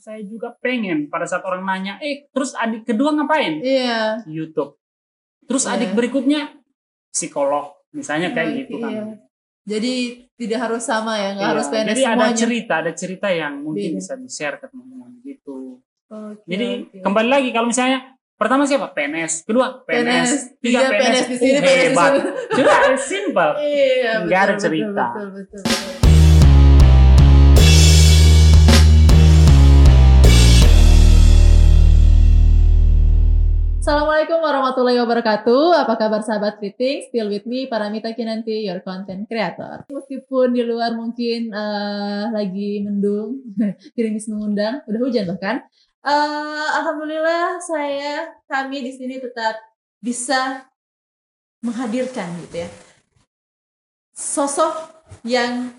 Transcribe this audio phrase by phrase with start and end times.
[0.00, 3.60] saya juga pengen pada saat orang nanya, eh terus adik kedua ngapain?
[3.60, 4.24] Iya.
[4.24, 4.80] YouTube.
[5.44, 5.76] Terus Iya.
[5.76, 6.56] adik berikutnya
[7.06, 8.90] psikolog, misalnya kayak Oke, gitu kan.
[8.90, 9.04] iya.
[9.60, 9.94] Jadi
[10.34, 12.38] tidak harus sama ya, nggak Iya, harus PNS Jadi ada semuanya.
[12.38, 13.98] cerita, ada cerita yang mungkin Beda.
[13.98, 15.58] bisa di-share ke teman-teman gitu.
[16.08, 16.98] Oke, Jadi oke.
[17.04, 17.98] kembali lagi kalau misalnya
[18.34, 18.88] pertama siapa?
[18.90, 22.12] PNS, kedua PNS, PNS, tiga PNS, PNS di sini, Uh, PNS di hebat.
[22.50, 23.50] Sudah simple.
[23.60, 25.04] Iya, Nggak ada cerita.
[25.12, 26.09] Betul, betul, betul.
[33.80, 35.72] Assalamualaikum warahmatullahi wabarakatuh.
[35.72, 37.08] Apa kabar sahabat Kriting?
[37.08, 39.88] Still with me, Paramita Kinanti, your content creator.
[39.88, 43.40] Meskipun di luar mungkin eh, lagi mendung,
[43.96, 45.64] gerimis mengundang, udah hujan bahkan.
[46.04, 49.56] Eh, Alhamdulillah saya, kami di sini tetap
[49.96, 50.68] bisa
[51.64, 52.68] menghadirkan gitu ya.
[54.12, 54.92] Sosok
[55.24, 55.72] yang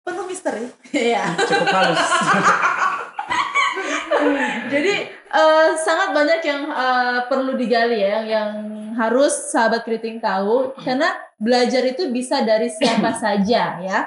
[0.00, 0.72] penuh misteri.
[1.12, 1.36] ya.
[1.36, 2.00] Cukup halus.
[4.72, 8.50] Jadi eh, sangat banyak yang eh, perlu digali ya, yang, yang
[8.96, 13.98] harus sahabat keriting tahu karena belajar itu bisa dari siapa saja ya.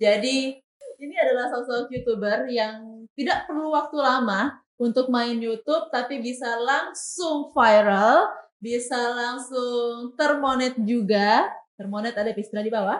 [0.00, 0.56] Jadi
[0.98, 7.50] ini adalah sosok youtuber yang tidak perlu waktu lama untuk main YouTube, tapi bisa langsung
[7.50, 8.30] viral,
[8.62, 11.50] bisa langsung termonet juga.
[11.74, 12.98] Termonet ada istilah di bawah.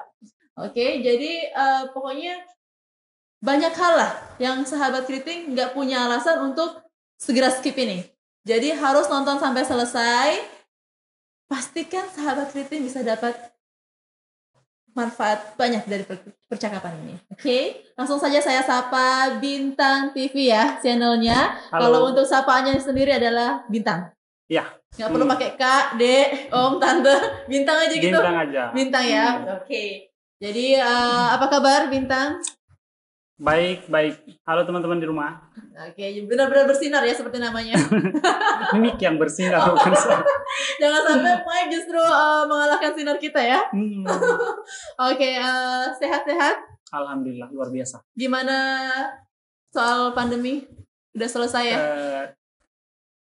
[0.58, 2.42] Oke, jadi eh, pokoknya
[3.38, 6.82] banyak hal lah yang sahabat kriting nggak punya alasan untuk
[7.18, 8.06] segera skip ini.
[8.46, 10.28] Jadi harus nonton sampai selesai.
[11.44, 13.32] Pastikan sahabat kriting bisa dapat
[14.92, 17.14] manfaat banyak dari per- percakapan ini.
[17.30, 17.58] Oke,
[17.94, 21.56] langsung saja saya sapa Bintang TV ya channelnya.
[21.70, 24.10] Kalau untuk sapaannya sendiri adalah Bintang.
[24.48, 24.64] Ya.
[24.96, 25.34] Nggak perlu Hmm.
[25.36, 28.08] pakai Kak, Dek, Om, Tante, Bintang aja gitu.
[28.08, 28.62] Bintang aja.
[28.72, 29.24] Bintang ya.
[29.28, 29.56] Hmm.
[29.60, 29.84] Oke.
[30.40, 32.40] Jadi eh, apa kabar Bintang?
[33.38, 34.18] Baik, baik.
[34.42, 35.38] Halo teman-teman di rumah.
[35.78, 37.78] Oke, benar-benar bersinar ya seperti namanya.
[38.82, 40.26] Mic yang bersinar bukan saya.
[40.82, 43.62] Jangan sampai Mike justru eh, mengalahkan sinar kita ya.
[43.70, 44.02] Hmm.
[45.14, 46.66] Oke, eh, sehat-sehat.
[46.90, 48.02] Alhamdulillah luar biasa.
[48.10, 48.56] Gimana
[49.70, 50.66] soal pandemi?
[51.14, 51.78] Udah selesai ya?
[51.78, 52.24] Eh,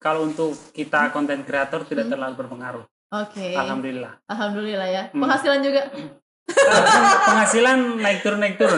[0.02, 2.14] kalau untuk kita konten kreator tidak Hmm.
[2.18, 2.86] terlalu berpengaruh.
[3.22, 3.54] Oke.
[3.54, 4.18] Alhamdulillah.
[4.26, 5.04] Alhamdulillah ya.
[5.14, 5.22] Hmm.
[5.22, 5.86] Penghasilan juga.
[6.50, 8.78] Penghasilan naik turun naik turun.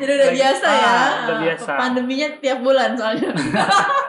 [0.00, 0.94] Jadi udah biasa ah, ya.
[1.24, 1.70] udah biasa.
[1.76, 3.30] Pandeminya tiap bulan soalnya.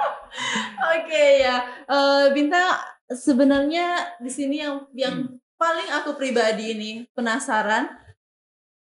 [0.96, 1.56] Oke ya.
[1.88, 2.80] Eh, Bintang
[3.12, 5.38] sebenarnya di sini yang yang Hmm.
[5.60, 7.86] paling aku pribadi ini penasaran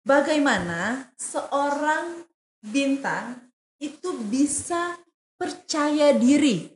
[0.01, 2.25] bagaimana seorang
[2.63, 4.97] bintang itu bisa
[5.38, 6.69] percaya diri.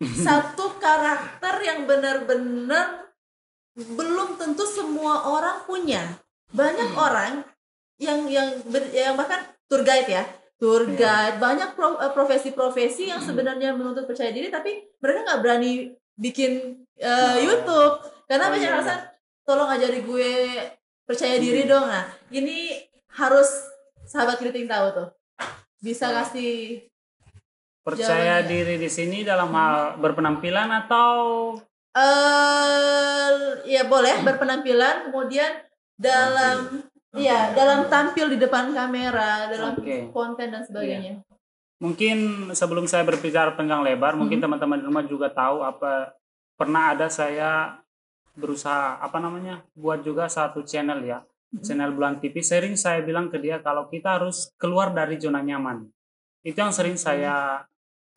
[0.24, 3.10] Satu karakter yang benar-benar
[3.76, 6.02] belum tentu semua orang punya.
[6.50, 6.98] Banyak Hmm.
[7.00, 7.32] orang
[7.96, 9.38] yang yang ber- yang bahkan
[9.68, 10.24] tour guide ya
[10.56, 10.96] tour Iya.
[10.96, 13.28] guide banyak pro- eh, profesi-profesi yang Hmm.
[13.28, 15.72] sebenarnya menuntut percaya diri tapi mereka nggak berani
[16.14, 17.36] bikin eh, Oh.
[17.38, 17.94] YouTube
[18.24, 18.98] karena Oh, banyak iya, alasan
[19.42, 20.32] tolong ajari gue
[21.02, 21.70] percaya diri Hmm.
[21.70, 22.76] dong nah ini
[23.14, 23.48] harus
[24.04, 25.08] sahabat kriting tahu tuh
[25.78, 26.84] bisa kasih
[27.80, 28.44] Percaya Jawabannya.
[28.46, 31.56] diri di sini dalam hal berpenampilan atau
[31.96, 33.32] eh
[33.66, 35.48] ya boleh berpenampilan kemudian
[36.00, 36.80] dalam
[37.10, 40.14] Iya, dalam tampil di depan kamera, dalam Oke.
[40.14, 41.18] konten dan sebagainya.
[41.82, 44.46] mungkin sebelum saya berbicara panjang lebar, mungkin Hmm.
[44.46, 46.14] teman-teman di rumah juga tahu apa
[46.54, 47.82] pernah ada saya
[48.36, 51.18] berusaha apa namanya buat juga satu channel ya,
[51.50, 51.64] Hmm.
[51.66, 52.38] channel Bulan TV.
[52.46, 55.90] Sering saya bilang ke dia kalau kita harus keluar dari zona nyaman.
[56.46, 57.64] Itu yang sering saya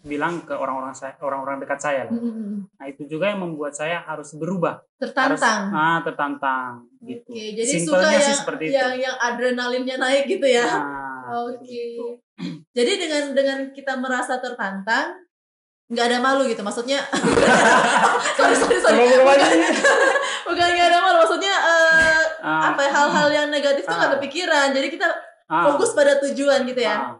[0.03, 2.03] bilang ke orang-orang saya, orang-orang dekat saya.
[2.03, 2.11] lah.
[2.11, 2.67] Mm-mm.
[2.69, 5.61] Nah itu juga yang membuat saya harus berubah, harus Tertantang.
[5.71, 6.71] ah tertantang
[7.01, 7.23] gitu.
[7.25, 8.73] Oke, jadi Simpelnya suka sih yang seperti itu.
[8.73, 10.67] yang yang adrenalinnya naik gitu ya.
[10.67, 11.55] Nah, Oke.
[11.55, 12.05] jadi gitu.
[12.73, 15.23] Jadi dengan dengan kita merasa tertantang,
[15.87, 16.59] nggak ada malu gitu.
[16.59, 16.99] Maksudnya,
[18.37, 18.97] sorry sorry sorry.
[19.15, 19.49] Bukan,
[20.43, 21.17] bukan nggak ada malu.
[21.23, 24.15] Maksudnya eh, Ah, apa ya, hal-hal yang negatif tuh nggak Ah.
[24.19, 24.67] kepikiran.
[24.75, 25.07] Jadi kita
[25.47, 25.63] ah.
[25.63, 27.15] fokus pada tujuan gitu ya.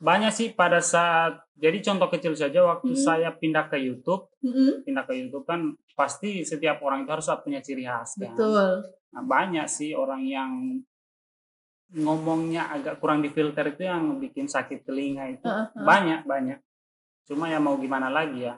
[0.00, 2.98] Banyak sih pada saat jadi contoh kecil saja waktu Mhm.
[2.98, 4.80] saya pindah ke YouTube, Mm-mm.
[4.82, 8.32] pindah ke YouTube kan pasti setiap orang itu harus punya ciri khas kan.
[8.32, 8.88] Betul.
[9.12, 10.50] Nah, banyak sih orang yang
[11.90, 15.44] ngomongnya agak kurang difilter itu yang bikin sakit telinga itu.
[15.44, 15.84] Heeh, heeh.
[15.84, 16.58] Banyak, banyak.
[17.26, 18.56] Cuma ya mau gimana lagi ya.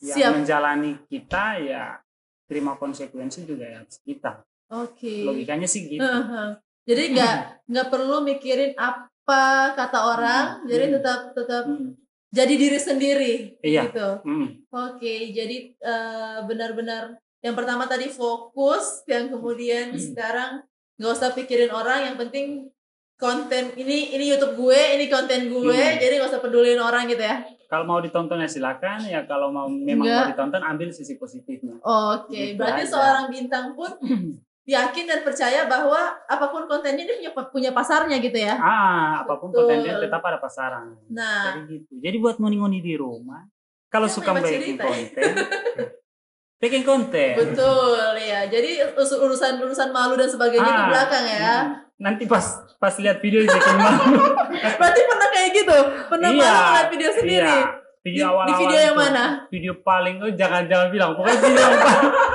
[0.00, 0.32] Yang Siap.
[0.32, 1.84] menjalani kita ya
[2.48, 4.40] terima konsekuensi juga ya kita.
[4.72, 5.26] Oke.
[5.26, 6.00] Logikanya sih gitu.
[6.00, 6.56] Heeh.
[6.86, 7.34] Jadi nggak
[7.70, 9.10] nggak perlu mikirin apa
[9.72, 10.66] kata orang, Hmm.
[10.66, 10.94] jadi Hmm.
[10.96, 11.94] tetap tetap Hmm.
[12.28, 13.82] jadi diri sendiri Iya.
[13.86, 14.08] gitu.
[14.22, 14.46] Hmm.
[14.68, 20.00] Oke, jadi eh, benar-benar yang pertama tadi fokus, yang kemudian Hmm.
[20.00, 20.50] sekarang
[20.96, 22.68] nggak usah pikirin orang, yang penting
[23.16, 25.98] konten ini ini YouTube gue, ini konten gue, Hmm.
[25.98, 27.44] jadi gak usah pedulin orang gitu ya.
[27.66, 30.18] Kalau mau ditonton ya silakan ya kalau mau memang Enggak.
[30.18, 31.76] mau ditonton ambil sisi positifnya.
[31.80, 32.90] Oke, Gitu berarti aja.
[32.90, 33.92] seorang bintang pun
[34.70, 38.54] yakin dan percaya bahwa apa pun kontennya dia punya punya pasarnya gitu ya.
[38.54, 39.66] Ah, apa pun Betul.
[39.66, 40.94] kontennya tetap ada pasaran.
[41.08, 41.92] Nah, Jadi gitu.
[41.98, 43.42] Jadi buat ngoni-ngoni di rumah,
[43.88, 44.86] kalau suka bikin cerita.
[44.86, 45.30] konten,
[46.62, 47.34] bikin konten.
[47.36, 48.46] betul ya.
[48.46, 51.40] Jadi us- urusan-urusan malu dan sebagainya di Ah, belakang ya.
[51.40, 51.98] mm.
[51.98, 52.44] Nanti pas
[52.76, 54.16] pas lihat video bikin malu.
[54.78, 55.78] Berarti pernah kayak gitu?
[56.06, 57.50] Pernah Iya, malu ngeliat video sendiri?
[57.50, 57.68] Iya.
[58.00, 59.24] Video Di- di awal-awal video yang itu, mana?
[59.46, 61.10] Video paling oh jangan jangan bilang.
[61.12, 62.08] Pokoknya video yang paling,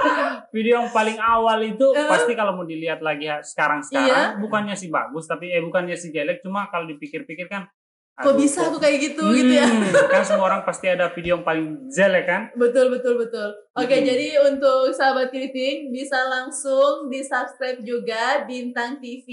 [0.55, 2.07] video yang paling awal itu Eh.
[2.07, 3.87] pasti kalau mau dilihat lagi sekarang Iya.
[3.91, 7.67] sekarang bukannya sih bagus tapi eh bukannya sih jelek cuma kalau dipikir-pikir kan
[8.15, 9.67] Kok bisa aku kayak gitu gitu ya?
[9.67, 13.51] Hmm, kan semua orang pasti ada video yang paling jelek kan Betul betul betul.
[13.75, 14.07] Oke, Hmm.
[14.07, 19.27] jadi untuk sahabat kriting bisa langsung di subscribe juga Bintang TV.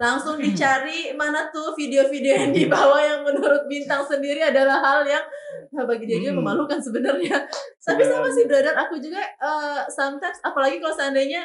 [0.00, 5.20] Langsung dicari mana tuh video-video yang di bawah yang menurut Bintang sendiri adalah hal yang
[5.70, 6.40] nah, bagi dia juga Hmm.
[6.40, 7.36] memalukan sebenarnya.
[7.78, 11.44] Tapi sama sih brother, aku juga eh, sometimes apalagi kalau seandainya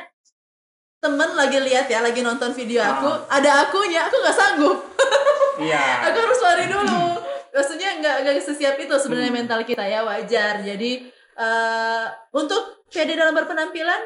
[0.98, 3.38] temen lagi lihat ya, lagi nonton video aku, Ah.
[3.38, 4.78] ada akunya, aku nggak sanggup.
[5.62, 7.00] iya aku harus lari dulu
[7.56, 9.40] maksudnya nggak nggak sesiap itu sebenarnya Hmm.
[9.44, 10.92] mental kita ya wajar jadi
[11.36, 14.00] eh, untuk pede dalam berpenampilan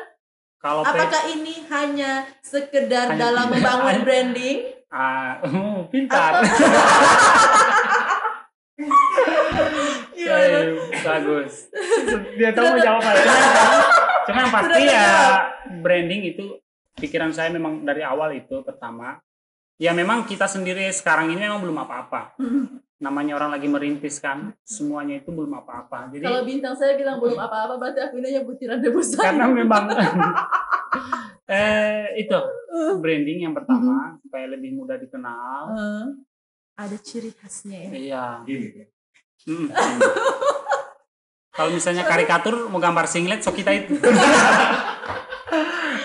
[0.59, 4.57] kalau pe- apakah ini hanya sekedar Hanya dalam membangun branding?
[4.91, 6.43] Ah oh, pintar.
[6.43, 6.51] Atau
[10.15, 10.57] Gimana?
[10.61, 11.53] Eh, bagus.
[12.35, 13.11] Dia tahu mau jawab apa.
[14.27, 15.07] Cuma yang pasti ya
[15.79, 16.45] branding itu
[16.95, 19.17] pikiran saya memang dari awal itu pertama
[19.79, 22.35] ya memang kita sendiri sekarang ini memang belum apa-apa.
[22.99, 26.11] Namanya orang lagi merintis kan semuanya itu belum apa-apa.
[26.11, 29.31] Jadi kalau bintang saya bilang belum apa-apa berarti aku ini hanya butiran debu saya.
[29.31, 29.87] Karena memang
[31.49, 32.37] eh itu
[32.99, 35.63] branding yang pertama supaya lebih mudah dikenal.
[35.71, 36.05] Eh,
[36.75, 38.43] ada ciri khasnya ya.
[38.43, 38.85] Iya.
[39.47, 39.71] Hmm.
[41.55, 43.95] kalau misalnya karikatur mau gambar singlet so kita itu.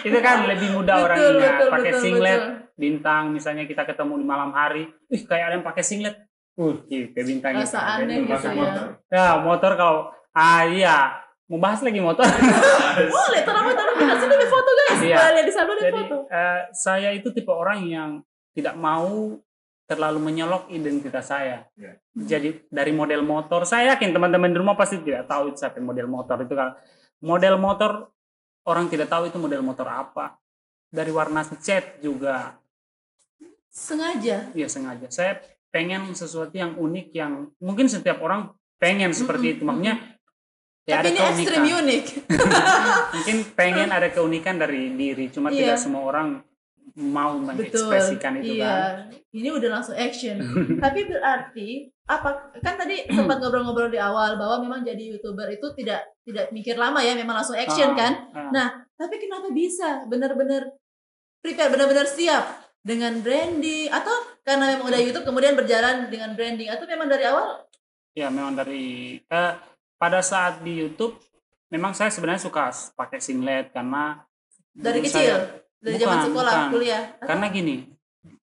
[0.04, 2.40] Itu kan lebih mudah orang betul ingat pakai betul singlet.
[2.40, 6.16] betul bintang misalnya kita ketemu di malam hari ih kayak ada yang pakai singlet.
[6.54, 8.94] Uh kayak bintang rasa aneh gitu ya.
[9.10, 11.22] Ya motor kalau ah iya.
[11.44, 12.24] Mau bahas lagi motor?
[13.14, 15.00] Boleh taruh taruh kita sini ada foto guys.
[15.04, 15.16] Iya.
[15.20, 16.16] boleh lihat di sana ada jadi foto.
[16.32, 18.10] eh, saya itu tipe orang yang
[18.56, 19.36] tidak mau
[19.84, 21.68] terlalu menyolok identitas saya.
[21.76, 22.00] Iya.
[22.16, 26.08] jadi dari model motor saya yakin teman-teman di rumah pasti tidak tahu itu siapa model
[26.08, 26.72] motor itu kan.
[27.20, 28.08] Model motor
[28.64, 30.40] orang tidak tahu itu model motor apa.
[30.88, 32.56] Dari warna cat juga
[33.74, 34.48] sengaja?
[34.54, 35.10] Ya sengaja.
[35.10, 39.62] Saya pengen sesuatu yang unik yang mungkin setiap orang pengen seperti itu.
[39.62, 39.94] Mm-mm, makanya
[40.84, 41.34] ya tapi ada ini keunikan.
[41.34, 42.04] ekstrim unik.
[43.14, 45.58] Mungkin pengen ada keunikan dari diri cuma Iya.
[45.66, 46.28] tidak semua orang
[46.94, 48.94] mau betul mengekspresikan itu iya kan?
[49.32, 50.36] Ini udah langsung action.
[50.84, 51.68] Tapi berarti
[52.04, 56.76] apa kan tadi sempat ngobrol-ngobrol di awal bahwa memang jadi youtuber itu tidak tidak mikir
[56.76, 58.12] lama ya memang langsung action Ah, kan?
[58.30, 58.50] ah.
[58.52, 60.68] Nah, tapi kenapa bisa benar-benar
[61.40, 62.44] prepare benar-benar siap
[62.84, 64.12] dengan branding atau
[64.44, 67.64] karena memang udah YouTube kemudian berjalan dengan branding atau memang dari awal?
[68.12, 69.52] Ya memang dari eh,
[69.96, 71.16] pada saat di YouTube
[71.72, 74.20] memang saya sebenarnya suka pakai singlet karena
[74.70, 75.16] dari kecil?
[75.16, 76.70] saya- dari Bukan, zaman sekolah bukan.
[76.72, 77.02] kuliah?
[77.16, 77.76] Atau- karena gini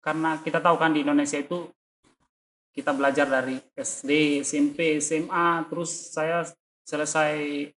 [0.00, 1.69] karena kita tahu kan di Indonesia itu
[2.73, 4.11] kita belajar dari SD
[4.41, 6.44] SMP SMA terus saya
[6.84, 7.70] selesai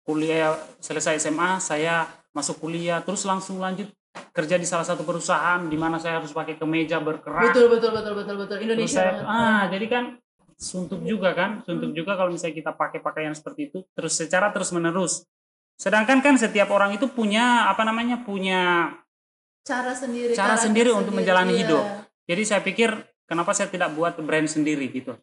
[0.00, 5.78] kuliah selesai SMA saya masuk kuliah terus langsung lanjut kerja di salah satu perusahaan di
[5.78, 7.50] mana saya harus pakai kemeja berkerak.
[7.50, 8.56] Betul betul betul betul betul.
[8.58, 10.04] Terus Indonesia saya, ah jadi kan
[10.60, 11.64] suntuk juga kan Hmm.
[11.64, 15.24] suntuk juga kalau misalnya kita pakai pakaian seperti itu terus secara terus menerus
[15.80, 18.92] sedangkan kan setiap orang itu punya apa namanya punya
[19.64, 21.60] cara sendiri Cara sendiri untuk menjalani iya.
[21.64, 21.84] hidup.
[22.28, 22.92] jadi saya pikir
[23.24, 25.16] kenapa saya tidak buat brand sendiri gitu?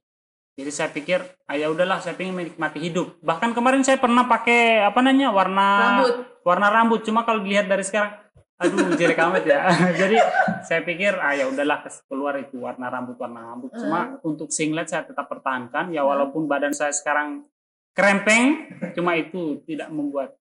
[0.58, 3.22] Jadi saya pikir ah, ya udahlah saya ingin menikmati hidup.
[3.22, 5.68] Bahkan kemarin saya pernah pakai apa namanya warna
[6.02, 6.16] rambut.
[6.42, 7.06] warna rambut.
[7.06, 8.18] Cuma kalau dilihat dari sekarang
[8.58, 9.60] aduh jelek amat ya.
[10.02, 10.18] Jadi
[10.66, 13.70] saya pikir ah ya udahlah keluar itu warna rambut warna rambut.
[13.72, 15.94] Cuma untuk singlet saya tetap pertahankan.
[15.94, 16.10] Ya Hmm.
[16.10, 17.46] walaupun badan saya sekarang
[17.94, 20.34] krempeng cuma itu tidak membuat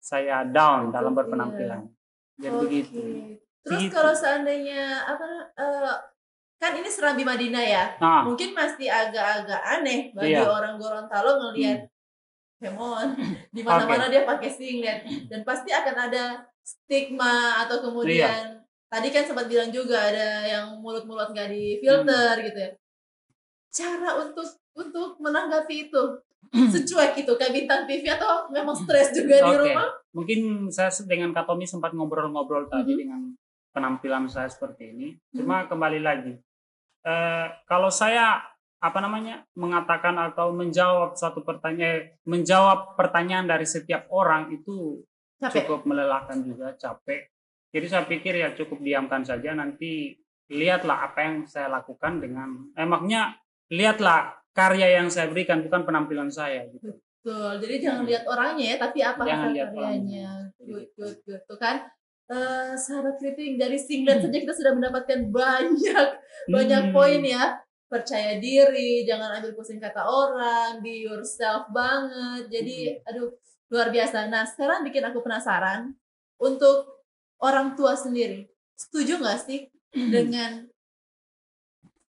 [0.00, 1.80] saya down dalam Betul, berpenampilan.
[2.40, 2.62] Jadi Oke.
[2.64, 3.00] begitu.
[3.60, 3.92] Terus Begitu.
[3.92, 5.94] kalau seandainya apa eh,
[6.56, 7.84] kan ini Serambi Madinah ya?
[8.00, 8.24] Nah.
[8.24, 10.48] Mungkin masih agak-agak aneh bagi Iya.
[10.48, 11.84] orang Gorontalo ngelihat
[12.58, 13.12] Hemon.
[13.54, 15.04] Di mana-mana dia pakai singlet.
[15.28, 21.32] Dan pasti akan ada stigma atau kemudian tadi kan sempat bilang juga ada yang mulut-mulut
[21.32, 22.70] nggak di filter gitu ya.
[23.68, 26.02] Cara untuk untuk menanggapi itu
[26.48, 29.60] secuek itu kayak bintang TV atau memang stres juga di Oke.
[29.68, 29.88] rumah?
[30.16, 30.40] Mungkin
[30.72, 32.98] saya dengan Kak Tommy sempat ngobrol-ngobrol tadi Mhm.
[32.98, 33.20] dengan
[33.76, 35.08] penampilan saya seperti ini.
[35.36, 36.32] Cuma kembali lagi,
[37.04, 38.40] eh, kalau saya
[38.78, 45.02] apa namanya mengatakan atau menjawab satu pertanyaan, menjawab pertanyaan dari setiap orang itu
[45.38, 45.54] Capek.
[45.64, 47.30] cukup melelahkan juga, capek.
[47.70, 49.54] Jadi saya pikir ya cukup diamkan saja.
[49.54, 50.18] Nanti
[50.50, 52.86] lihatlah apa yang saya lakukan dengan, eh,
[53.70, 56.98] lihatlah karya yang saya berikan bukan penampilan saya gitu.
[57.22, 57.60] Betul.
[57.62, 60.30] Jadi jangan lihat orangnya ya, tapi apa karyanya.
[60.58, 61.42] Good, good, good.
[61.46, 61.86] Tuh kan.
[62.28, 64.28] Eh, sahabat kritik dari singlet Hmm.
[64.28, 66.08] saja kita sudah mendapatkan banyak
[66.52, 66.92] banyak Hmm.
[66.92, 67.56] poin ya.
[67.88, 72.52] Percaya diri, jangan ambil pusing kata orang, be yourself banget.
[72.52, 73.08] Jadi Hmm.
[73.08, 73.28] aduh
[73.68, 74.28] luar biasa.
[74.28, 75.92] Nah sekarang bikin aku penasaran
[76.40, 77.04] untuk
[77.40, 78.48] orang tua sendiri.
[78.76, 79.68] Setuju nggak sih
[80.14, 80.66] dengan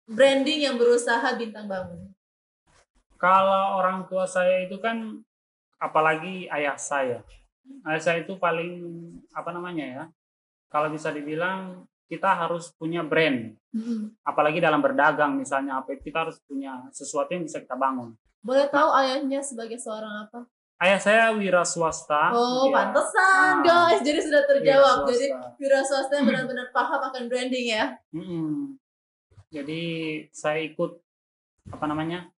[0.07, 2.13] branding yang berusaha bintang bangun?
[3.17, 5.21] Kalau orang tua saya itu kan
[5.81, 7.19] apalagi ayah saya.
[7.83, 8.85] Ayah saya itu paling
[9.33, 10.03] apa namanya ya?
[10.69, 13.57] Kalau bisa dibilang kita harus punya brand.
[13.75, 14.15] Mm-mm.
[14.23, 18.15] Apalagi dalam berdagang misalnya apa kita harus punya sesuatu yang bisa kita bangun.
[18.39, 20.47] Boleh tahu ayahnya sebagai seorang apa?
[20.77, 22.29] Ayah saya wira swasta.
[22.29, 23.65] Oh, dia- pantesan Ah.
[23.65, 23.99] guys.
[23.99, 24.97] Jadi sudah terjawab.
[25.03, 25.25] Wira Jadi
[25.57, 27.97] wira swasta yang benar-benar paham akan branding ya.
[28.11, 28.77] Mm-mm.
[29.49, 29.81] Jadi
[30.29, 31.01] saya ikut
[31.67, 32.29] apa namanya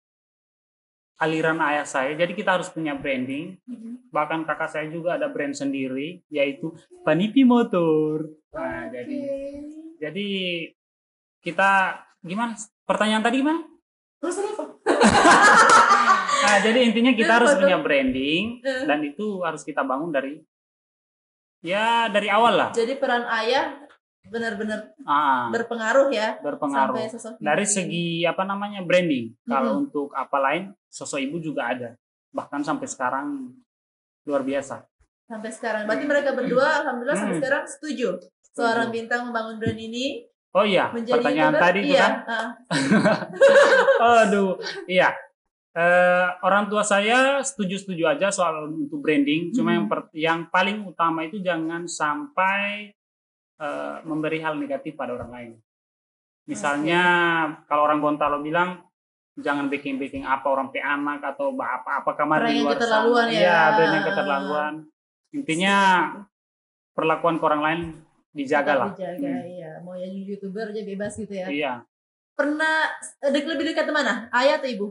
[1.18, 2.16] aliran ayah saya.
[2.16, 3.60] Jadi kita harus punya branding.
[4.08, 6.72] Bahkan kakak saya juga ada brand sendiri, yaitu
[7.04, 8.24] Panipi Motor.
[8.50, 9.38] Nah, jadi Oke.
[10.00, 10.28] jadi
[11.42, 11.70] kita
[12.22, 12.56] gimana?
[12.88, 13.68] Pertanyaan tadi gimana?
[14.18, 14.64] Terus apa?
[16.50, 20.42] Nah, jadi intinya kita harus punya branding dan itu harus kita bangun dari
[21.62, 22.70] ya dari awal lah.
[22.72, 23.78] Jadi peran ayah
[24.22, 26.94] benar-benar Ah, berpengaruh ya berpengaruh.
[26.94, 27.72] sampai sosok dari ibu.
[27.72, 29.84] segi apa namanya branding kalau Mm-mm.
[29.86, 31.90] untuk apa lain sosok ibu juga ada
[32.30, 33.58] bahkan sampai sekarang
[34.24, 34.86] luar biasa
[35.26, 35.82] sampai sekarang.
[35.86, 37.42] Berarti mereka berdua alhamdulillah sampai Hmm.
[37.42, 38.10] sekarang setuju.
[38.50, 41.64] Seorang bintang membangun brand ini oh iya menjadi pertanyaan YouTuber.
[41.64, 42.02] tadi itu iya.
[42.02, 42.50] kan ah.
[44.26, 44.52] aduh
[44.86, 45.10] iya
[45.72, 49.76] Eh, orang tua saya setuju-setuju aja soal untuk branding cuma Hmm.
[49.76, 52.90] yang per- yang paling utama itu jangan sampai
[53.56, 55.52] eh, memberi hal negatif pada orang lain
[56.46, 57.04] misalnya
[57.64, 58.82] kalau orang Gontalo bilang
[59.36, 63.26] jangan baking-baking apa orang pe anak atau ba- apa apa kamar di yang luar keterlaluan
[63.26, 63.36] sana.
[63.36, 63.40] ya.
[63.70, 64.74] Iya, yang keterlaluan.
[65.32, 65.76] Intinya
[66.92, 67.80] perlakuan ke orang lain
[68.32, 68.92] dijagalah.
[68.92, 69.46] Dijaga, Hmm.
[69.46, 69.72] iya.
[69.80, 71.46] Mau jadi youtuber aja bebas gitu ya.
[71.46, 71.74] Iya,
[72.34, 72.88] Pernah
[73.20, 74.32] eh, dek- lebih dekat mana?
[74.32, 74.88] Ayah atau ibu?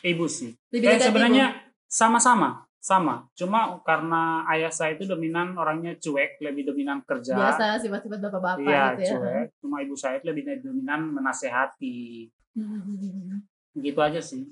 [0.00, 0.56] Ibu sih.
[0.72, 1.46] Lebih dekat sebenarnya
[1.84, 3.28] sama-sama, sama.
[3.36, 7.36] Cuma karena ayah saya itu dominan orangnya cuek, lebih dominan kerja.
[7.36, 9.12] biasa sifat-sifat bapak-bapak Iya, gitu ya.
[9.20, 9.46] cuek.
[9.60, 12.32] Cuma ibu saya itu lebih dominan menasehati.
[12.56, 13.44] Hmm.
[13.76, 14.48] Gitu aja sih.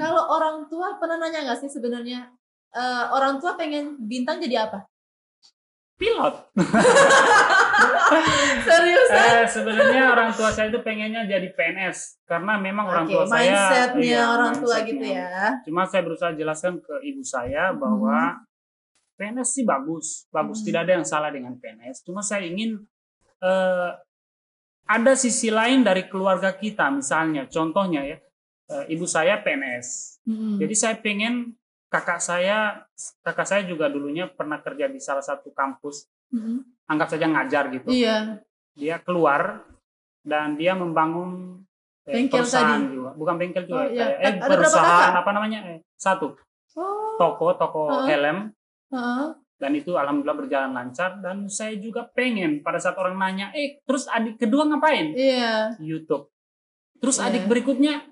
[0.00, 2.28] Kalau orang tua pernah nanya nggak sih sebenarnya
[2.72, 4.84] eh, orang tua pengen bintang jadi apa?
[5.98, 6.34] Pilot.
[8.64, 9.18] Seriusan?
[9.18, 13.42] Eh, sebenarnya orang tua saya itu pengennya jadi PNS karena memang orang Oke, tua saya
[13.42, 14.88] mindsetnya iya, orang tua mindsetnya.
[14.94, 15.28] gitu ya.
[15.66, 18.38] Cuma saya berusaha jelaskan ke ibu saya bahwa
[19.18, 20.66] PNS sih bagus, bagus Hmm.
[20.70, 22.06] tidak ada yang salah dengan PNS.
[22.06, 22.78] Cuma saya ingin
[23.42, 23.90] eh,
[24.88, 28.18] ada sisi lain dari keluarga kita, misalnya contohnya ya,
[28.70, 30.22] eh, ibu saya PNS.
[30.22, 30.62] Hmm.
[30.62, 31.57] Jadi saya pengen
[31.88, 32.84] kakak saya,
[33.22, 36.60] kakak saya juga dulunya pernah kerja di salah satu kampus, Hmm.
[36.84, 37.88] anggap saja ngajar gitu.
[37.88, 38.44] Iya.
[38.72, 39.64] Dia keluar
[40.20, 41.64] dan dia membangun
[42.04, 42.88] eh, Bengkel perusahaan tadi.
[42.90, 44.00] juga, bukan bengkel juga, Oh, iya.
[44.00, 45.58] kayak- eh Ada perusahaan apa namanya?
[45.66, 46.26] Eh, satu
[46.72, 47.16] Oh.
[47.16, 48.06] toko toko Heeh.
[48.06, 48.38] helm
[48.88, 49.26] Heeh.
[49.58, 54.06] dan itu alhamdulillah berjalan lancar dan saya juga pengen pada saat orang nanya eh terus
[54.06, 55.74] adik kedua ngapain Iya.
[55.80, 56.30] YouTube
[56.96, 57.28] terus Iya.
[57.28, 58.08] adik berikutnya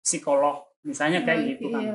[0.00, 1.94] psikolog misalnya kayak Baik, gitu kan iya.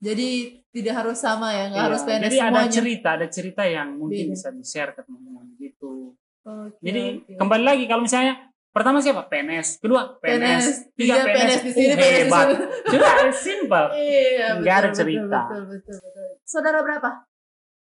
[0.00, 0.28] Jadi
[0.70, 2.72] tidak harus sama ya, nggak Iya, harus PNS jadi ada semuanya.
[2.72, 4.32] cerita ada cerita yang mungkin Beda.
[4.32, 7.36] bisa di share ke teman-teman gitu Oke, jadi oke.
[7.36, 8.34] kembali lagi kalau misalnya
[8.66, 12.48] pertama siapa PNS kedua PNS, PNS, tiga PNS, PNS di sini, Uh, PNS hebat
[12.92, 15.40] sudah simple Iya, Nggak ada cerita.
[15.44, 16.28] Betul, betul, betul, betul.
[16.42, 17.10] Saudara berapa?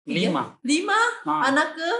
[0.05, 0.99] Lima Lima.
[1.25, 1.91] nah, Anak ke?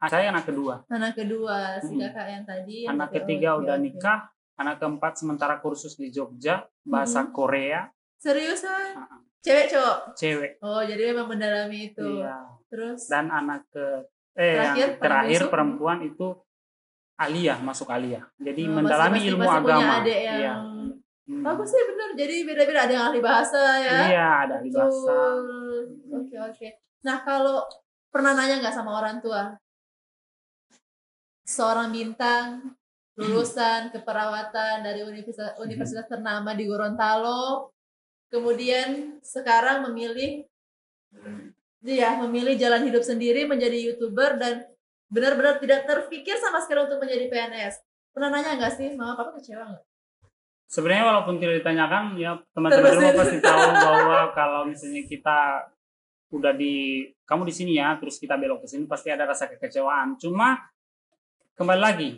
[0.00, 2.76] saya anak kedua Anak kedua, si kakak yang tadi.
[2.82, 3.84] yang anak ketiga udah oke.
[3.84, 4.18] nikah
[4.54, 7.30] anak keempat sementara kursus di Jogja bahasa Mhm.
[7.30, 7.84] Korea
[8.16, 8.96] Seriusan?
[8.96, 9.18] Ah.
[9.38, 9.98] Cewek cowok?
[10.14, 12.02] cewek Oh, jadi memang mendalami itu.
[12.18, 12.36] iya
[12.68, 13.06] Terus?
[13.06, 13.86] dan anak ke
[14.34, 16.26] eh Terakhir, yang terakhir perempuan itu
[17.16, 20.54] aliyah masuk aliyah jadi Oh, mendalami masih- ilmu masih punya agama adik yang iya
[21.28, 21.44] Hmm.
[21.44, 22.16] Bagus sih bener.
[22.16, 23.96] Jadi beda-beda ada yang ahli bahasa ya.
[24.08, 25.12] iya ada ahli bahasa.
[26.08, 26.68] Oke oke.
[27.04, 27.68] Nah kalau
[28.08, 29.52] pernah nanya nggak sama orang tua,
[31.44, 32.72] seorang bintang
[33.12, 37.76] lulusan keperawatan dari universitas, universitas ternama di Gorontalo,
[38.28, 40.44] kemudian sekarang memilih,
[41.80, 44.64] dia memilih jalan hidup sendiri menjadi youtuber dan
[45.08, 47.74] benar-benar tidak terpikir sama sekali untuk menjadi PNS.
[48.12, 49.84] Pernah nanya nggak sih, mama papa kecewa nggak?
[50.68, 55.38] Sebenarnya walaupun tidak ditanyakan, ya teman-teman rumah pasti tahu bahwa kalau misalnya kita
[56.28, 60.20] udah di kamu di sini ya, terus kita belok ke sini pasti ada rasa kekecewaan.
[60.20, 60.60] Cuma
[61.56, 62.10] kembali lagi,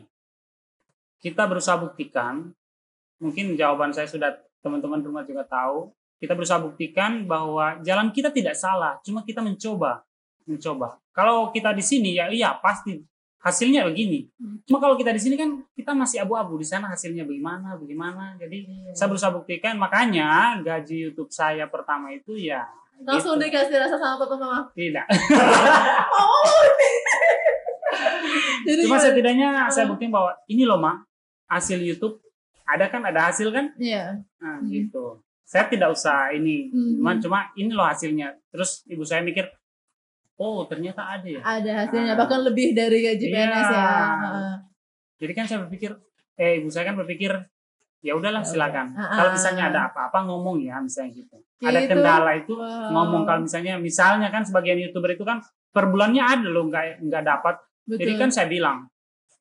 [1.23, 2.50] kita berusaha buktikan,
[3.23, 4.35] mungkin jawaban saya sudah
[4.67, 5.95] teman-teman rumah juga tahu.
[6.20, 10.04] Kita berusaha buktikan bahwa jalan kita tidak salah, cuma kita mencoba,
[10.44, 11.00] mencoba.
[11.10, 13.00] Kalau kita di sini ya iya pasti
[13.40, 14.28] hasilnya begini.
[14.68, 18.36] Cuma kalau kita di sini kan kita masih abu-abu di sana hasilnya bagaimana, bagaimana.
[18.36, 22.68] Jadi saya berusaha buktikan makanya gaji YouTube saya pertama itu ya
[23.00, 23.48] Langsung gitu.
[23.48, 24.60] dikasih rasa sama papa mama.
[24.76, 25.08] tidak.
[26.12, 26.60] Oh.
[28.68, 29.96] Jadi Cuma setidaknya saya Oh.
[29.96, 31.02] buktiin bahwa ini loh mah
[31.48, 32.20] hasil YouTube
[32.62, 33.72] ada kan ada hasil kan?
[33.80, 34.20] Iya.
[34.38, 34.68] Nah, Hmm.
[34.68, 35.18] gitu.
[35.50, 36.95] Saya tidak usah ini, Hmm.
[36.97, 38.38] cuma cuma ini loh hasilnya.
[38.49, 39.50] Terus ibu saya mikir,
[40.37, 41.42] oh ternyata ada ya.
[41.42, 42.16] Ada hasilnya Ah.
[42.16, 43.35] bahkan lebih dari gaji Iya.
[43.37, 43.87] PNS ya.
[45.19, 45.90] Jadi kan saya berpikir,
[46.37, 47.35] eh ibu saya kan berpikir,
[48.00, 48.95] ya udahlah Ya silakan.
[48.95, 51.37] Kalau misalnya ada apa-apa ngomong ya misalnya gitu.
[51.61, 51.90] Ada Gitu.
[51.90, 52.88] kendala itu Wow.
[52.88, 57.25] ngomong kalau misalnya misalnya kan sebagian youtuber itu kan per bulannya ada loh nggak nggak
[57.26, 57.59] dapat.
[57.85, 58.00] Betul.
[58.00, 58.87] Jadi kan saya bilang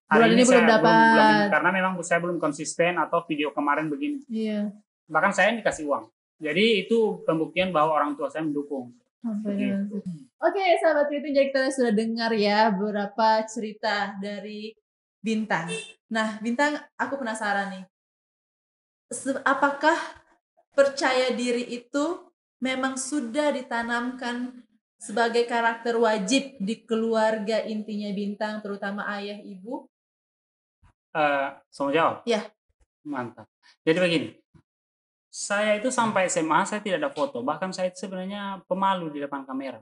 [0.10, 0.90] Bulan ini belum saya dapat.
[0.90, 4.26] belum- karena memang saya belum konsisten atau video kemarin begini.
[4.26, 4.74] Iya.
[5.10, 6.06] Bahkan saya dikasih uang.
[6.40, 8.96] Jadi itu pembuktian bahwa orang tua saya mendukung.
[9.20, 10.00] Sampai Begitu.
[10.00, 10.40] dengan situ.
[10.40, 14.72] Oke, sahabat jadi kita sudah dengar ya beberapa cerita dari
[15.20, 15.68] Bintang.
[16.08, 17.84] Nah, Bintang, aku penasaran nih.
[19.44, 20.00] Apakah
[20.72, 22.32] percaya diri itu
[22.64, 24.64] memang sudah ditanamkan
[24.96, 29.92] sebagai karakter wajib di keluarga intinya Bintang, terutama ayah ibu?
[31.12, 32.16] Eh, saya mau jawab?
[32.24, 32.48] Ya.
[33.04, 33.48] Mantap.
[33.84, 34.30] Jadi begini,
[35.40, 37.40] saya itu sampai SMA saya tidak ada foto.
[37.40, 39.80] Bahkan saya itu sebenarnya pemalu di depan kamera.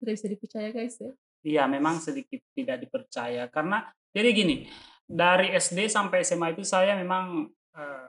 [0.00, 1.12] Tidak bisa dipercaya guys ya.
[1.46, 3.84] Iya, memang sedikit tidak dipercaya karena
[4.16, 4.64] jadi gini,
[5.04, 7.44] dari SD sampai SMA itu saya memang
[7.76, 8.08] eh,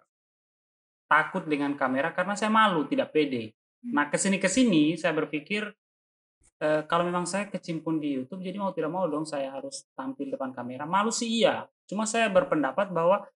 [1.11, 3.51] takut dengan kamera karena saya malu, tidak pede.
[3.91, 5.67] Nah, ke sini ke sini saya berpikir
[6.63, 10.31] eh, kalau memang saya kecimpung di YouTube, jadi mau tidak mau dong saya harus tampil
[10.31, 10.87] depan kamera.
[10.87, 13.27] Malu sih iya, cuma saya berpendapat bahwa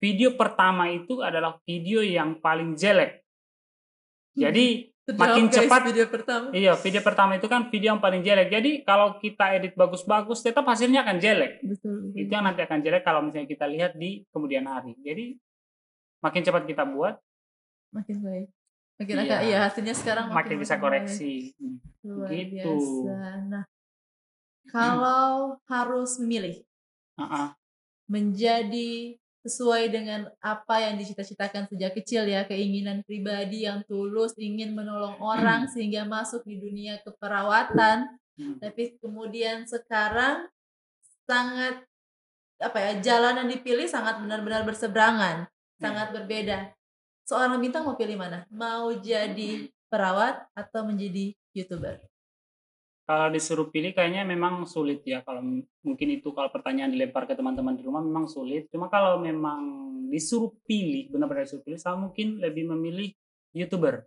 [0.00, 3.20] video pertama itu adalah video yang paling jelek.
[4.34, 5.80] Jadi Makin Terjawab, guys, cepat.
[5.90, 6.46] video pertama.
[6.54, 8.46] Iya, video pertama itu kan video yang paling jelek.
[8.46, 11.66] Jadi kalau kita edit bagus-bagus, tetap hasilnya akan jelek.
[11.66, 12.14] Betul.
[12.14, 14.94] Itu yang nanti akan jelek kalau misalnya kita lihat di kemudian hari.
[15.02, 15.34] Jadi
[16.22, 17.18] makin cepat kita buat,
[17.90, 18.46] Makin baik.
[19.02, 19.24] Makin Iya.
[19.26, 20.82] akan, iya hasilnya sekarang makin bisa baik.
[20.86, 21.32] koreksi.
[21.58, 21.76] Hmm.
[22.06, 22.54] Luar Gitu.
[22.54, 23.14] biasa.
[23.50, 23.64] Nah,
[24.70, 26.62] kalau harus memilih
[27.18, 27.50] Uh-uh.
[28.06, 35.16] menjadi sesuai dengan apa yang dicita-citakan sejak kecil ya, keinginan pribadi yang tulus ingin menolong
[35.20, 38.56] orang sehingga masuk di dunia keperawatan, Hmm.
[38.56, 40.48] tapi kemudian sekarang
[41.28, 41.84] sangat
[42.56, 45.44] apa ya, jalan yang dipilih sangat benar-benar berseberangan,
[45.76, 46.72] sangat berbeda.
[47.28, 48.48] Seorang bintang mau pilih mana?
[48.48, 52.00] Mau jadi perawat atau menjadi YouTuber?
[53.10, 55.26] Kalau disuruh pilih kayaknya memang sulit ya.
[55.26, 55.42] Kalau
[55.82, 58.70] mungkin itu kalau pertanyaan dilempar ke teman-teman di rumah memang sulit.
[58.70, 63.10] Cuma kalau memang disuruh pilih, benar-benar disuruh pilih, saya mungkin lebih memilih
[63.50, 64.06] YouTuber.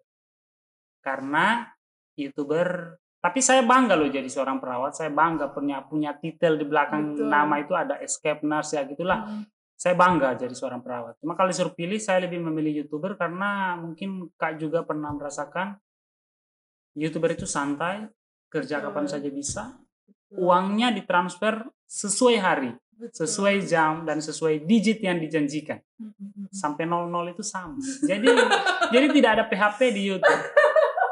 [1.03, 1.67] Karena
[2.15, 4.95] YouTuber tapi saya bangga loh jadi seorang perawat.
[4.95, 7.27] Saya bangga punya punya titel di belakang Betul.
[7.27, 9.27] nama itu ada escape nurse ya gitulah.
[9.27, 9.43] Hmm.
[9.75, 11.19] Saya bangga jadi seorang perawat.
[11.19, 15.75] Cuma kalau disuruh pilih saya lebih memilih YouTuber karena mungkin Kak juga pernah merasakan
[16.95, 18.07] YouTuber itu santai,
[18.53, 19.13] kerja kapan Betul.
[19.17, 19.63] saja bisa,
[20.29, 23.25] uangnya ditransfer sesuai hari, Betul.
[23.25, 25.81] sesuai jam dan sesuai digit yang dijanjikan.
[26.53, 27.73] Sampai 00 itu sama.
[28.05, 28.29] Jadi
[28.93, 30.43] jadi tidak ada PHP di YouTube.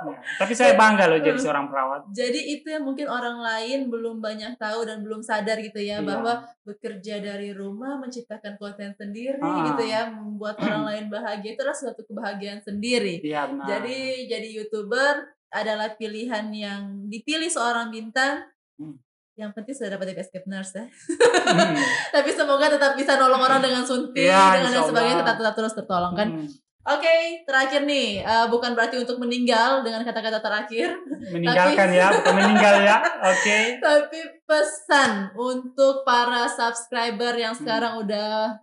[0.01, 2.09] Ya, tapi saya bangga loh jadi seorang perawat.
[2.09, 6.09] Jadi itu yang mungkin orang lain belum banyak tahu dan belum sadar gitu ya Iya.
[6.09, 9.61] bahwa bekerja dari rumah menciptakan konten sendiri Ah.
[9.69, 13.21] gitu ya membuat orang lain bahagia itu adalah suatu kebahagiaan sendiri.
[13.21, 13.65] Iya benar.
[13.69, 18.47] Jadi jadi youtuber adalah pilihan yang dipilih seorang bintang.
[18.75, 18.95] Hmm.
[19.35, 20.85] Yang penting sudah dapat escape nurse ya.
[20.87, 21.75] Hmm.
[22.15, 25.73] Tapi semoga tetap bisa nolong orang dengan suntik Iya, dengan dan sebagainya tetap tetap terus
[25.73, 26.29] tertolong kan.
[26.31, 26.47] Hmm.
[26.81, 30.97] Oke, terakhir nih, eh, bukan berarti untuk meninggal dengan kata-kata terakhir,
[31.29, 32.97] Meninggalkan ya, bukan meninggal ya.
[33.29, 33.77] Oke.
[33.77, 34.17] tapi
[34.49, 37.61] pesan untuk para subscriber yang Hmm.
[37.61, 38.57] sekarang udah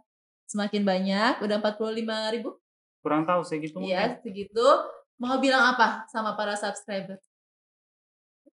[0.50, 2.58] semakin banyak, udah 45 ribu,
[2.98, 3.78] Kurang tahu segitu.
[3.86, 4.66] ya segitu.
[5.18, 7.18] Mau bilang apa sama para subscriber?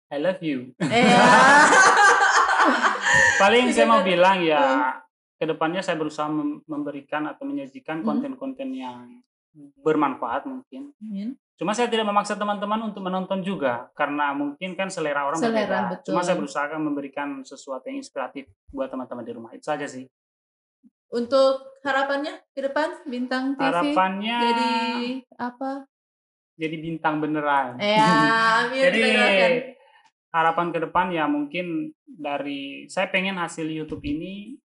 [0.08, 0.72] I love you.
[0.78, 1.18] Eh, ya.
[3.40, 4.92] Paling saya mau bilang ya Hmm.
[5.36, 8.06] ke depannya saya berusaha mem- memberikan atau menyajikan Hmm.
[8.06, 9.20] konten-konten yang
[9.78, 10.92] bermanfaat mungkin.
[11.58, 15.78] Cuma saya tidak memaksa teman-teman untuk menonton juga karena mungkin kan selera orang Selera, berbeda.
[15.92, 16.06] betul.
[16.08, 19.50] Cuma saya berusaha memberikan sesuatu yang inspiratif buat teman-teman di rumah.
[19.52, 20.06] Itu saja sih.
[21.12, 24.70] Untuk harapannya ke depan bintang TV Harapannya jadi
[25.36, 25.84] apa?
[26.62, 27.82] Jadi bintang beneran.
[27.82, 28.06] Ya,
[28.62, 29.02] amin Jadi
[30.30, 34.56] harapan ke depan ya mungkin dari saya pengen hasil YouTube ini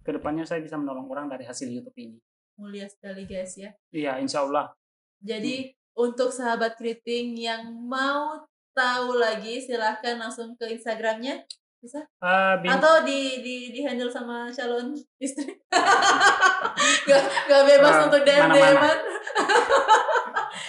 [0.00, 2.18] ke depannya saya bisa menolong orang dari hasil YouTube ini.
[2.54, 3.72] Mulia sekali guys ya.
[3.88, 4.74] Iya, insya Allah.
[5.18, 11.46] Jadi untuk sahabat keriting yang mau tahu lagi silahkan langsung ke Instagramnya
[11.78, 15.46] bisa Eh, bin- atau di di di handle sama calon istri
[17.08, 18.48] gak, gak bebas Ah, untuk DM.
[18.50, 18.76] DM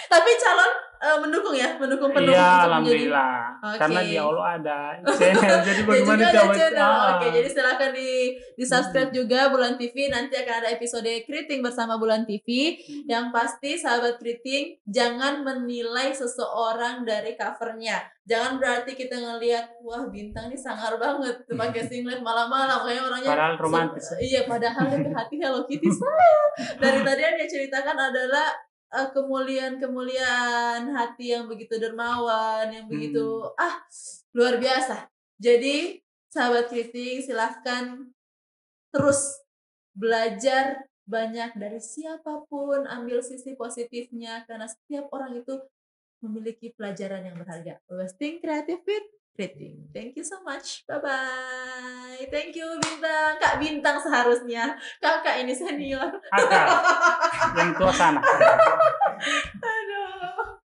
[0.06, 3.36] tapi calon eh, mendukung ya mendukung penuh Iya, alhamdulillah.
[3.60, 3.78] Oke.
[3.80, 4.78] Karena di Allah ada
[5.16, 5.56] channel.
[5.68, 6.92] Jadi Ya bagaimana channel.
[6.92, 7.08] Ah.
[7.16, 8.10] Oke, jadi silahkan di
[8.56, 10.08] di subscribe juga Bulan TV.
[10.08, 12.76] Nanti akan ada episode Kriting bersama Bulan TV.
[13.06, 18.00] Yang pasti sahabat Kriting jangan menilai seseorang dari covernya.
[18.26, 23.54] Jangan berarti kita ngelihat wah bintang nih sangar banget pakai singlet malam-malam kayak orangnya Padahal
[23.54, 24.06] romantis.
[24.18, 26.42] Iya, padahal ke hati Hello Kitty saya.
[26.74, 28.50] Dari tadi yang dia ceritakan adalah
[28.96, 33.84] eh, kemuliaan-kemuliaan hati yang begitu dermawan, yang begitu ah
[34.32, 35.12] luar biasa.
[35.36, 36.00] Jadi
[36.32, 38.08] sahabat kritik silahkan
[38.88, 39.44] terus
[39.92, 45.54] belajar banyak dari siapa pun, ambil sisi positifnya karena setiap orang itu
[46.20, 47.78] memiliki pelajaran yang berharga.
[48.18, 49.06] Think creative with
[49.36, 49.92] Kriting.
[49.92, 50.88] Thank you so much.
[50.88, 52.24] Bye bye.
[52.32, 53.36] Thank you Bintang.
[53.36, 54.80] Kak Bintang seharusnya.
[54.96, 56.08] Kakak ini senior.
[56.32, 56.64] Akar
[57.60, 58.24] yang tua sana.